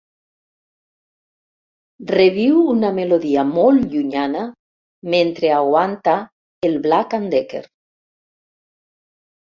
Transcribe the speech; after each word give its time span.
“Reviu 2.13 2.63
una 2.71 2.91
melodia 3.01 3.45
molt 3.51 3.87
llunyana 3.93 4.43
mentre 5.17 5.55
aguanta 5.61 6.19
el 6.73 6.83
black'n'decker. 6.91 7.67